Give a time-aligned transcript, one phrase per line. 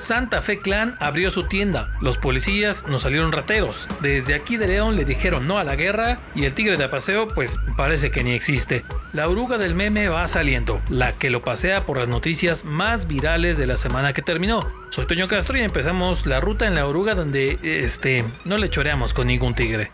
[0.00, 1.94] Santa Fe Clan abrió su tienda.
[2.00, 3.86] Los policías nos salieron rateros.
[4.00, 7.28] Desde aquí de León le dijeron no a la guerra y el tigre de paseo
[7.28, 8.84] pues parece que ni existe.
[9.12, 13.58] La oruga del meme va saliendo, la que lo pasea por las noticias más virales
[13.58, 14.60] de la semana que terminó.
[14.88, 19.12] Soy Toño Castro y empezamos la ruta en la oruga donde este no le choreamos
[19.12, 19.90] con ningún tigre.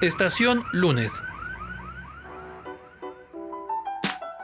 [0.00, 1.12] Estación lunes.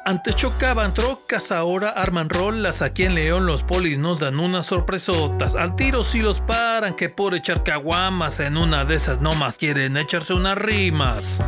[0.08, 2.80] Antes chocaban trocas, ahora arman rolas.
[2.80, 5.54] Aquí en León los polis nos dan unas sorpresotas.
[5.54, 9.98] Al tiro si los paran, que por echar caguamas en una de esas nomás quieren
[9.98, 11.44] echarse unas rimas.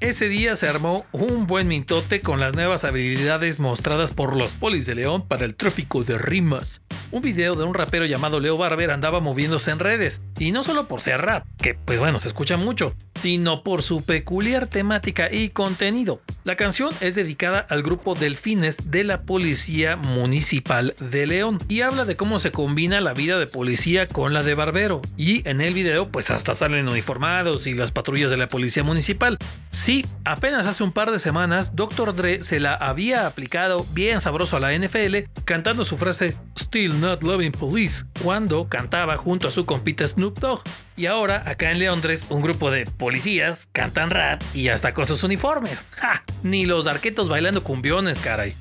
[0.00, 4.84] Ese día se armó un buen mintote con las nuevas habilidades mostradas por los polis
[4.84, 6.80] de León para el tráfico de rimas.
[7.12, 10.88] Un video de un rapero llamado Leo Barber andaba moviéndose en redes, y no solo
[10.88, 15.50] por ser rap, que pues bueno, se escucha mucho, sino por su peculiar temática y
[15.50, 16.20] contenido.
[16.44, 22.04] La canción es dedicada al grupo Delfines de la Policía Municipal de León y habla
[22.04, 25.02] de cómo se combina la vida de policía con la de barbero.
[25.16, 29.38] Y en el video pues hasta salen uniformados y las patrullas de la Policía Municipal.
[29.70, 32.14] Sí, apenas hace un par de semanas Dr.
[32.14, 37.22] Dre se la había aplicado bien sabroso a la NFL cantando su frase Still Not
[37.22, 40.62] Loving Police cuando cantaba junto a su compita Snoop Dogg.
[40.96, 45.22] Y ahora acá en Leondres un grupo de policías cantan rap y hasta con sus
[45.22, 45.84] uniformes.
[45.92, 46.24] ¡Ja!
[46.42, 48.52] Ni los arquetos bailando cumbiones, caray.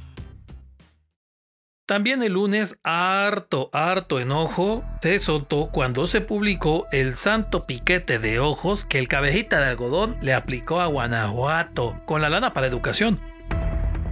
[1.88, 8.40] También el lunes, harto, harto enojo se soltó cuando se publicó el santo piquete de
[8.40, 13.20] ojos que el cabejita de algodón le aplicó a Guanajuato con la lana para educación.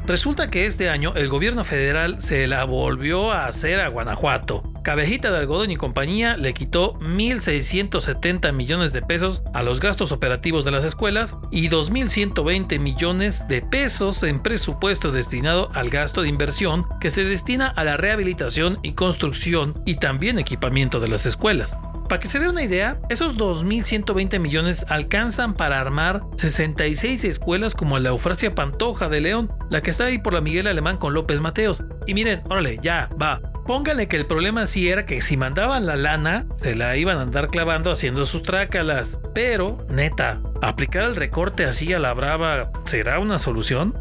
[0.05, 4.61] Resulta que este año el gobierno federal se la volvió a hacer a Guanajuato.
[4.83, 10.65] Cabejita de Algodón y compañía le quitó 1.670 millones de pesos a los gastos operativos
[10.65, 16.85] de las escuelas y 2.120 millones de pesos en presupuesto destinado al gasto de inversión
[16.99, 21.77] que se destina a la rehabilitación y construcción y también equipamiento de las escuelas.
[22.13, 27.97] Para que se dé una idea, esos 2.120 millones alcanzan para armar 66 escuelas como
[27.97, 31.41] la Eufrasia Pantoja de León, la que está ahí por la Miguel Alemán con López
[31.41, 31.83] Mateos.
[32.05, 33.39] Y miren, órale, ya, va.
[33.65, 37.23] Póngale que el problema sí era que si mandaban la lana, se la iban a
[37.23, 39.19] andar clavando haciendo sus trácalas.
[39.33, 43.91] Pero, neta, aplicar el recorte así a la brava, ¿será una solución?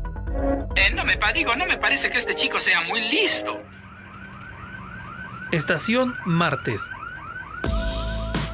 [0.77, 3.59] Eh, no me digo, no me parece que este chico sea muy listo.
[5.51, 6.83] Estación Martes.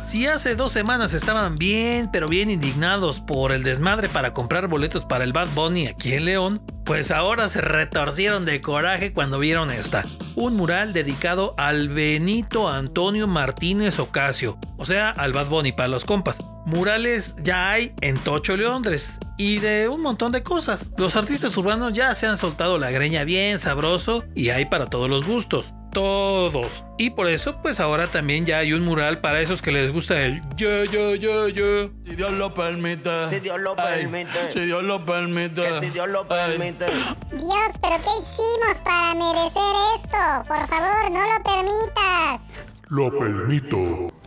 [0.08, 5.04] Si hace dos semanas estaban bien, pero bien indignados por el desmadre para comprar boletos
[5.04, 9.70] para el Bad Bunny aquí en León, pues ahora se retorcieron de coraje cuando vieron
[9.70, 10.04] esta.
[10.34, 16.06] Un mural dedicado al Benito Antonio Martínez Ocasio, o sea, al Bad Bunny para los
[16.06, 16.38] compas.
[16.64, 20.88] Murales ya hay en Tocho Leondres y de un montón de cosas.
[20.96, 25.10] Los artistas urbanos ya se han soltado la greña bien sabroso y hay para todos
[25.10, 26.84] los gustos todos.
[26.96, 30.20] Y por eso, pues ahora también ya hay un mural para esos que les gusta
[30.22, 31.90] el yo, yo, yo, yo.
[32.04, 33.28] Si Dios lo permite.
[33.30, 34.52] Si Dios lo permite.
[34.52, 35.62] Si Dios lo permite.
[35.62, 36.86] Que si Dios lo permite.
[37.32, 40.48] Dios, pero ¿qué hicimos para merecer esto?
[40.48, 42.40] Por favor, no lo permitas.
[42.88, 44.17] Lo permito.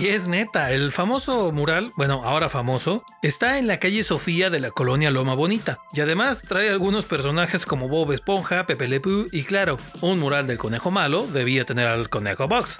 [0.00, 4.58] Y es neta, el famoso mural, bueno, ahora famoso, está en la calle Sofía de
[4.58, 5.78] la colonia Loma Bonita.
[5.92, 10.46] Y además trae algunos personajes como Bob Esponja, Pepe Le Pew y claro, un mural
[10.46, 12.78] del conejo malo debía tener al conejo Box.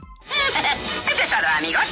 [1.10, 1.82] Eso es todo, amigos.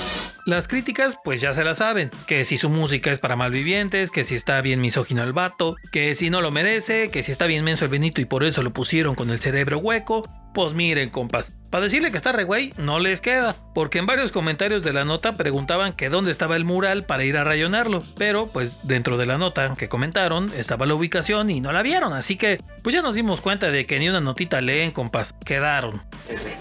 [0.46, 4.24] Las críticas, pues ya se la saben, que si su música es para malvivientes, que
[4.24, 7.64] si está bien misógino el vato, que si no lo merece, que si está bien
[7.64, 10.22] menso el Benito y por eso lo pusieron con el cerebro hueco,
[10.58, 14.32] pues miren, compas, para decirle que está re güey, no les queda, porque en varios
[14.32, 18.48] comentarios de la nota preguntaban que dónde estaba el mural para ir a rayonarlo, pero
[18.48, 22.34] pues dentro de la nota que comentaron estaba la ubicación y no la vieron, así
[22.34, 26.02] que pues ya nos dimos cuenta de que ni una notita leen, compas, quedaron.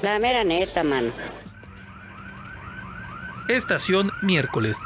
[0.04, 1.10] La mera neta, mano.
[3.48, 4.78] Estación miércoles.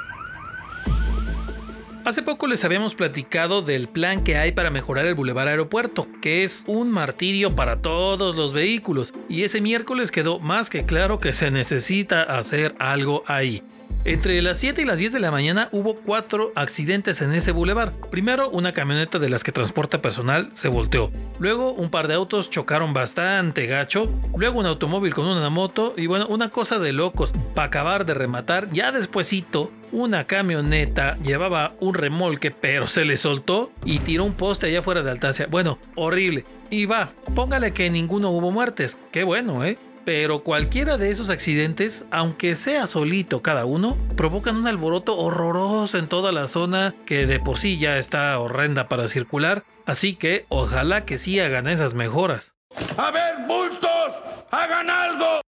[2.04, 6.44] Hace poco les habíamos platicado del plan que hay para mejorar el Boulevard Aeropuerto, que
[6.44, 11.32] es un martirio para todos los vehículos, y ese miércoles quedó más que claro que
[11.32, 13.62] se necesita hacer algo ahí.
[14.04, 17.94] Entre las 7 y las 10 de la mañana hubo cuatro accidentes en ese bulevar.
[18.10, 21.12] Primero, una camioneta de las que transporta personal se volteó.
[21.40, 24.10] Luego, un par de autos chocaron bastante gacho.
[24.36, 25.94] Luego, un automóvil con una moto.
[25.98, 27.32] Y bueno, una cosa de locos.
[27.54, 33.72] Para acabar de rematar, ya despuesito, una camioneta llevaba un remolque, pero se le soltó
[33.86, 35.48] y tiró un poste allá fuera de Altacia.
[35.48, 36.46] Bueno, horrible.
[36.70, 38.98] Y va, póngale que ninguno hubo muertes.
[39.12, 39.78] Qué bueno, ¿eh?
[40.04, 46.08] Pero cualquiera de esos accidentes, aunque sea solito cada uno, provocan un alboroto horroroso en
[46.08, 49.64] toda la zona que de por sí ya está horrenda para circular.
[49.86, 52.56] Así que ojalá que sí hagan esas mejoras.
[52.98, 54.14] A ver, bultos,
[54.52, 55.42] hagan algo.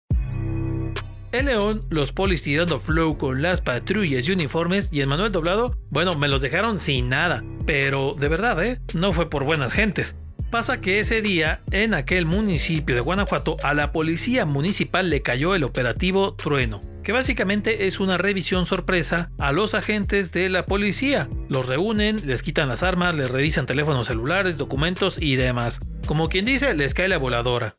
[1.32, 5.78] En León, los polis tirando flow con las patrullas y uniformes y en Manuel Doblado,
[5.88, 7.42] bueno, me los dejaron sin nada.
[7.64, 8.80] Pero de verdad, ¿eh?
[8.92, 10.14] No fue por buenas gentes.
[10.52, 15.54] Pasa que ese día, en aquel municipio de Guanajuato, a la policía municipal le cayó
[15.54, 21.30] el operativo Trueno, que básicamente es una revisión sorpresa a los agentes de la policía.
[21.48, 25.80] Los reúnen, les quitan las armas, les revisan teléfonos celulares, documentos y demás.
[26.06, 27.78] Como quien dice, les cae la voladora.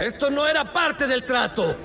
[0.00, 1.76] Esto no era parte del trato.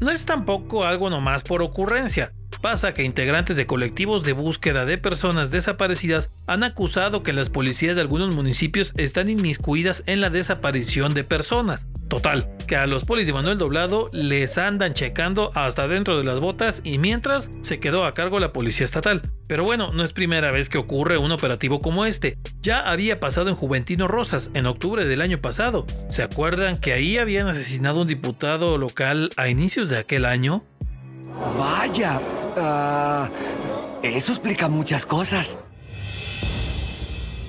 [0.00, 2.32] No es tampoco algo nomás por ocurrencia.
[2.60, 7.94] Pasa que integrantes de colectivos de búsqueda de personas desaparecidas han acusado que las policías
[7.94, 11.86] de algunos municipios están inmiscuidas en la desaparición de personas.
[12.08, 16.40] Total, que a los polis de Manuel Doblado les andan checando hasta dentro de las
[16.40, 19.22] botas y mientras se quedó a cargo la policía estatal.
[19.46, 22.34] Pero bueno, no es primera vez que ocurre un operativo como este.
[22.60, 25.86] Ya había pasado en Juventino Rosas, en octubre del año pasado.
[26.08, 30.64] ¿Se acuerdan que ahí habían asesinado a un diputado local a inicios de aquel año?
[31.58, 32.20] Vaya,
[32.60, 33.30] ah,
[34.02, 35.58] eso explica muchas cosas.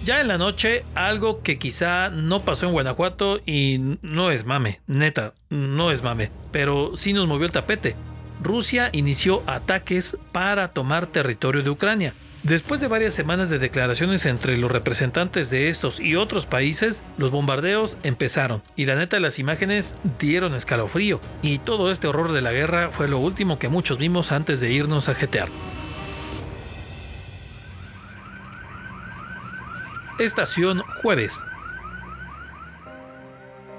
[0.05, 4.79] Ya en la noche, algo que quizá no pasó en Guanajuato y no es mame,
[4.87, 7.95] neta, no es mame, pero sí nos movió el tapete.
[8.41, 12.13] Rusia inició ataques para tomar territorio de Ucrania.
[12.43, 17.31] Después de varias semanas de declaraciones entre los representantes de estos y otros países, los
[17.31, 22.53] bombardeos empezaron y la neta las imágenes dieron escalofrío y todo este horror de la
[22.53, 25.49] guerra fue lo último que muchos vimos antes de irnos a jetear.
[30.17, 31.33] Estación jueves.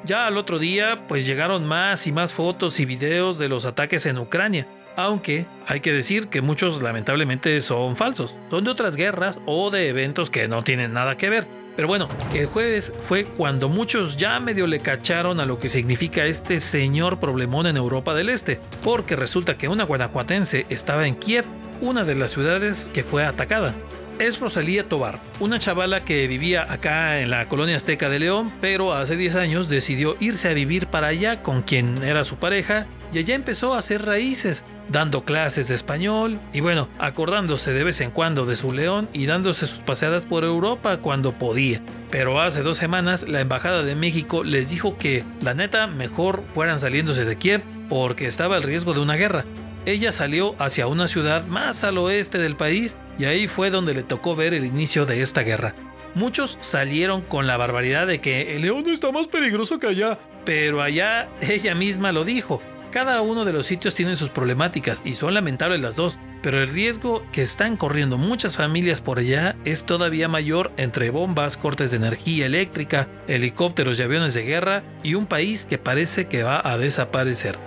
[0.05, 4.07] Ya al otro día, pues llegaron más y más fotos y videos de los ataques
[4.07, 4.67] en Ucrania,
[4.97, 9.89] aunque hay que decir que muchos lamentablemente son falsos, son de otras guerras o de
[9.89, 11.47] eventos que no tienen nada que ver.
[11.77, 16.27] Pero bueno, el jueves fue cuando muchos ya medio le cacharon a lo que significa
[16.27, 21.45] este señor problemón en Europa del Este, porque resulta que una guanajuatense estaba en Kiev,
[21.81, 23.75] una de las ciudades que fue atacada
[24.21, 28.93] es Rosalía Tobar, una chavala que vivía acá en la colonia azteca de León, pero
[28.93, 33.19] hace 10 años decidió irse a vivir para allá con quien era su pareja y
[33.19, 38.11] allá empezó a hacer raíces, dando clases de español y bueno, acordándose de vez en
[38.11, 41.81] cuando de su león y dándose sus paseadas por Europa cuando podía.
[42.11, 46.81] Pero hace dos semanas la Embajada de México les dijo que la neta mejor fueran
[46.81, 49.45] saliéndose de Kiev porque estaba el riesgo de una guerra.
[49.87, 54.03] Ella salió hacia una ciudad más al oeste del país y ahí fue donde le
[54.03, 55.75] tocó ver el inicio de esta guerra.
[56.15, 60.83] Muchos salieron con la barbaridad de que el león está más peligroso que allá, pero
[60.83, 62.61] allá ella misma lo dijo.
[62.91, 66.69] Cada uno de los sitios tiene sus problemáticas y son lamentables las dos, pero el
[66.69, 71.99] riesgo que están corriendo muchas familias por allá es todavía mayor entre bombas, cortes de
[71.99, 76.79] energía eléctrica, helicópteros y aviones de guerra y un país que parece que va a
[76.79, 77.59] desaparecer.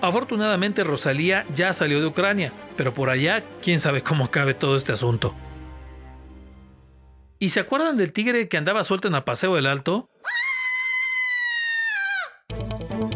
[0.00, 4.90] Afortunadamente Rosalía ya salió de Ucrania, pero por allá quién sabe cómo cabe todo este
[4.90, 5.32] asunto.
[7.38, 10.08] ¿Y se acuerdan del tigre que andaba suelto en Apaseo del Alto?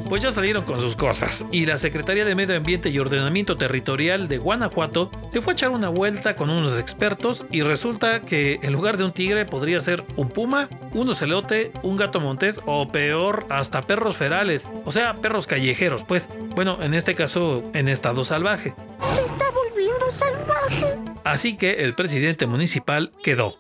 [0.08, 4.28] Pues ya salieron con sus cosas y la Secretaría de Medio Ambiente y Ordenamiento Territorial
[4.28, 8.72] de Guanajuato se fue a echar una vuelta con unos expertos y resulta que en
[8.72, 13.46] lugar de un tigre podría ser un puma, un ocelote, un gato montés o peor,
[13.48, 16.28] hasta perros ferales, o sea, perros callejeros, pues.
[16.54, 18.74] Bueno, en este caso, en estado salvaje.
[19.12, 20.98] Se está volviendo salvaje.
[21.24, 23.56] Así que el presidente municipal quedó.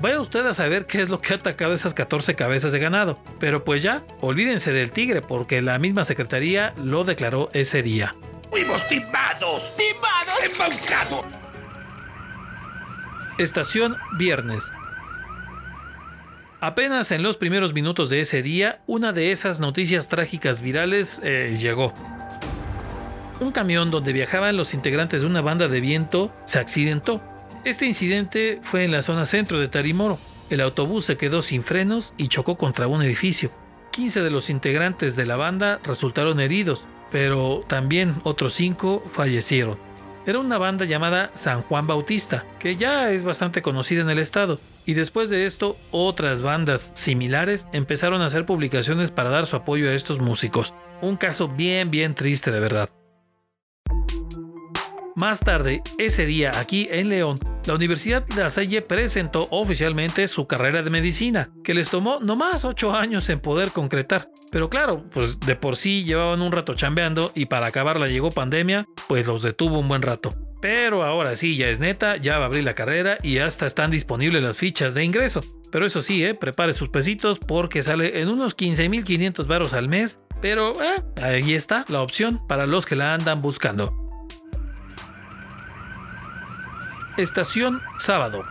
[0.00, 3.18] Vaya usted a saber qué es lo que ha atacado esas 14 cabezas de ganado.
[3.40, 8.14] Pero pues ya, olvídense del tigre porque la misma secretaría lo declaró ese día.
[8.50, 9.72] Fuimos timados.
[9.76, 10.42] Timados.
[10.44, 11.24] Embaucados.
[13.38, 14.64] Estación Viernes.
[16.60, 21.56] Apenas en los primeros minutos de ese día, una de esas noticias trágicas virales eh,
[21.58, 21.94] llegó.
[23.38, 27.22] Un camión donde viajaban los integrantes de una banda de viento se accidentó.
[27.64, 30.18] Este incidente fue en la zona centro de Tarimoro.
[30.48, 33.50] El autobús se quedó sin frenos y chocó contra un edificio.
[33.90, 39.76] 15 de los integrantes de la banda resultaron heridos, pero también otros 5 fallecieron.
[40.24, 44.60] Era una banda llamada San Juan Bautista, que ya es bastante conocida en el estado,
[44.86, 49.88] y después de esto otras bandas similares empezaron a hacer publicaciones para dar su apoyo
[49.88, 50.74] a estos músicos.
[51.00, 52.88] Un caso bien bien triste de verdad.
[55.20, 60.46] Más tarde, ese día aquí en León, la Universidad de La Salle presentó oficialmente su
[60.46, 64.30] carrera de medicina, que les tomó nomás 8 años en poder concretar.
[64.52, 68.86] Pero claro, pues de por sí llevaban un rato chambeando y para acabarla llegó pandemia,
[69.08, 70.30] pues los detuvo un buen rato.
[70.62, 73.90] Pero ahora sí, ya es neta, ya va a abrir la carrera y hasta están
[73.90, 75.40] disponibles las fichas de ingreso.
[75.72, 76.34] Pero eso sí, ¿eh?
[76.34, 80.20] prepare sus pesitos porque sale en unos 15.500 baros al mes.
[80.40, 84.07] Pero eh, ahí está la opción para los que la andan buscando.
[87.18, 88.44] Estación Sábado.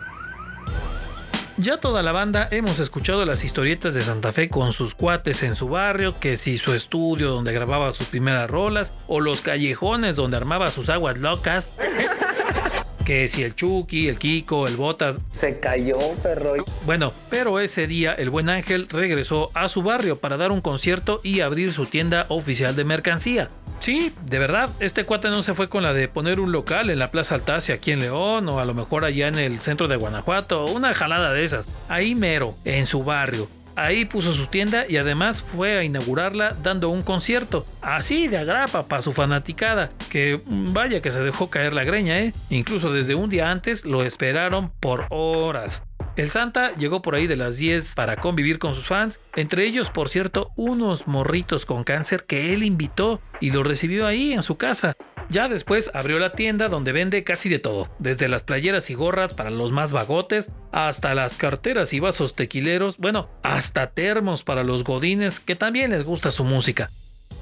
[1.56, 5.56] Ya toda la banda hemos escuchado las historietas de Santa Fe con sus cuates en
[5.56, 10.36] su barrio, que si su estudio donde grababa sus primeras rolas, o los callejones donde
[10.36, 11.70] armaba sus aguas locas.
[13.06, 15.16] que si el Chucky, el Kiko, el Botas.
[15.32, 16.56] Se cayó, perro.
[16.86, 21.22] Bueno, pero ese día el buen Ángel regresó a su barrio para dar un concierto
[21.24, 23.50] y abrir su tienda oficial de mercancía.
[23.80, 27.00] Sí, de verdad, este cuate no se fue con la de poner un local en
[27.00, 29.96] la Plaza Altacia aquí en León o a lo mejor allá en el centro de
[29.96, 31.68] Guanajuato, una jalada de esas.
[31.88, 33.48] Ahí mero, en su barrio.
[33.78, 37.64] Ahí puso su tienda y además fue a inaugurarla dando un concierto.
[37.80, 39.92] Así de agrapa para su fanaticada.
[40.10, 42.34] Que vaya que se dejó caer la greña, ¿eh?
[42.50, 45.84] Incluso desde un día antes lo esperaron por horas.
[46.18, 49.92] El Santa llegó por ahí de las 10 para convivir con sus fans, entre ellos,
[49.92, 54.58] por cierto, unos morritos con cáncer que él invitó y lo recibió ahí en su
[54.58, 54.98] casa.
[55.30, 59.36] Ya después abrió la tienda donde vende casi de todo, desde las playeras y gorras
[59.36, 64.84] para los más vagotes, hasta las carteras y vasos tequileros, bueno, hasta termos para los
[64.84, 66.90] godines que también les gusta su música.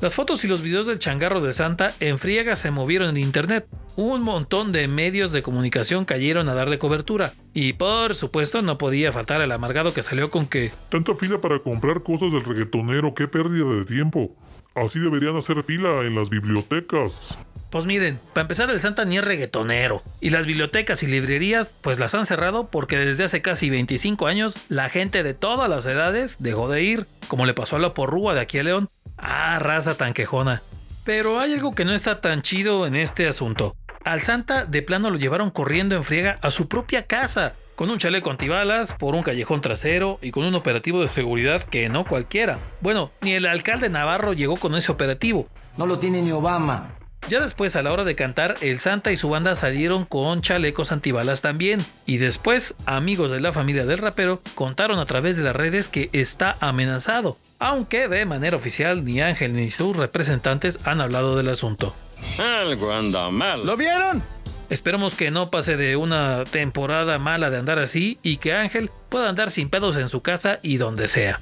[0.02, 3.66] Las fotos y los videos del changarro de Santa en friega se movieron en internet.
[3.96, 7.32] Un montón de medios de comunicación cayeron a darle cobertura.
[7.54, 10.72] Y por supuesto no podía faltar el amargado que salió con que...
[10.90, 14.36] Tanta fila para comprar cosas del reggaetonero, qué pérdida de tiempo.
[14.76, 17.40] Así deberían hacer fila en las bibliotecas.
[17.72, 20.04] Pues miren, para empezar el Santa ni es reggaetonero.
[20.20, 24.56] Y las bibliotecas y librerías pues las han cerrado porque desde hace casi 25 años
[24.68, 28.34] la gente de todas las edades dejó de ir, como le pasó a la porrúa
[28.34, 28.90] de aquí a León.
[29.18, 30.62] Ah, raza tan quejona.
[31.04, 33.76] Pero hay algo que no está tan chido en este asunto.
[34.04, 37.98] Al Santa de plano lo llevaron corriendo en friega a su propia casa, con un
[37.98, 42.60] chaleco antibalas, por un callejón trasero y con un operativo de seguridad que no cualquiera.
[42.82, 45.48] Bueno, ni el alcalde Navarro llegó con ese operativo.
[45.78, 46.96] No lo tiene ni Obama.
[47.30, 50.92] Ya después, a la hora de cantar, el Santa y su banda salieron con chalecos
[50.92, 51.84] antibalas también.
[52.06, 56.10] Y después, amigos de la familia del rapero contaron a través de las redes que
[56.14, 61.96] está amenazado aunque de manera oficial ni Ángel ni sus representantes han hablado del asunto.
[62.38, 63.66] Algo anda mal.
[63.66, 64.24] ¿Lo vieron?
[64.70, 69.30] Esperemos que no pase de una temporada mala de andar así y que Ángel pueda
[69.30, 71.40] andar sin pedos en su casa y donde sea.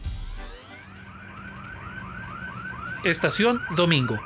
[3.04, 4.20] Estación Domingo.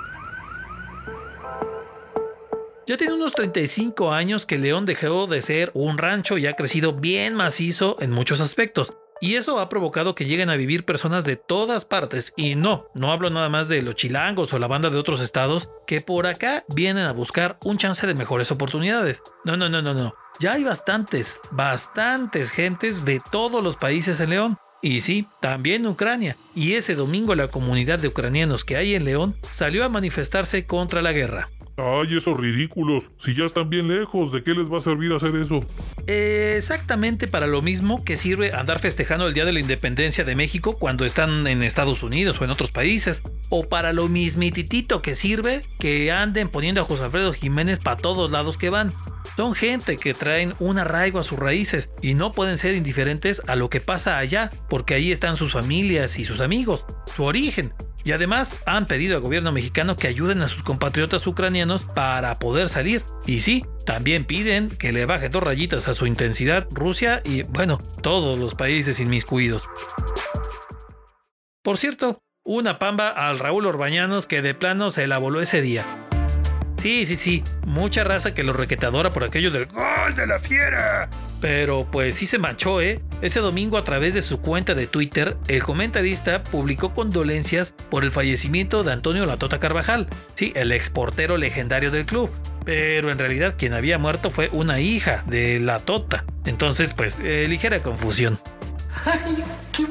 [2.88, 6.94] Ya tiene unos 35 años que León dejó de ser un rancho y ha crecido
[6.94, 8.94] bien macizo en muchos aspectos.
[9.20, 12.32] Y eso ha provocado que lleguen a vivir personas de todas partes.
[12.38, 15.70] Y no, no hablo nada más de los chilangos o la banda de otros estados
[15.86, 19.22] que por acá vienen a buscar un chance de mejores oportunidades.
[19.44, 20.16] No, no, no, no, no.
[20.40, 24.58] Ya hay bastantes, bastantes gentes de todos los países en León.
[24.82, 26.38] Y sí, también Ucrania.
[26.56, 31.02] Y ese domingo la comunidad de ucranianos que hay en León salió a manifestarse contra
[31.02, 31.50] la guerra.
[31.78, 33.12] Ay, esos ridículos.
[33.20, 35.60] Si ya están bien lejos, ¿de qué les va a servir hacer eso?
[36.08, 40.78] exactamente para lo mismo que sirve andar festejando el Día de la Independencia de México
[40.80, 43.22] cuando están en Estados Unidos o en otros países.
[43.50, 48.32] O para lo mismititito que sirve que anden poniendo a José Alfredo Jiménez para todos
[48.32, 48.92] lados que van.
[49.36, 53.56] Son gente que traen un arraigo a sus raíces y no pueden ser indiferentes a
[53.56, 57.72] lo que pasa allá, porque ahí están sus familias y sus amigos, su origen.
[58.08, 62.70] Y además han pedido al gobierno mexicano que ayuden a sus compatriotas ucranianos para poder
[62.70, 63.04] salir.
[63.26, 67.80] Y sí, también piden que le baje dos rayitas a su intensidad Rusia y, bueno,
[68.02, 69.70] todos los países inmiscuidos.
[71.62, 76.07] Por cierto, una pamba al Raúl Orbañanos que de plano se la voló ese día.
[76.80, 77.44] Sí, sí, sí.
[77.66, 81.10] Mucha raza que lo requetadora por aquello del gol de la fiera.
[81.42, 83.00] Pero pues sí se manchó, ¿eh?
[83.22, 88.12] Ese domingo a través de su cuenta de Twitter, el comentarista publicó condolencias por el
[88.12, 92.32] fallecimiento de Antonio Latota Carvajal, sí, el exportero legendario del club.
[92.66, 96.26] Pero en realidad quien había muerto fue una hija de la Tota.
[96.46, 98.40] Entonces, pues, eh, ligera confusión.
[99.06, 99.86] ¡Ay, qué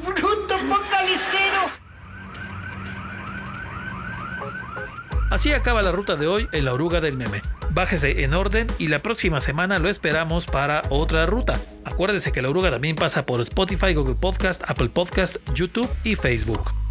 [5.37, 7.43] Así acaba la ruta de hoy en la oruga del meme.
[7.69, 11.61] Bájese en orden y la próxima semana lo esperamos para otra ruta.
[11.85, 16.86] Acuérdese que la oruga también pasa por Spotify, Google Podcast, Apple Podcast, YouTube y Facebook.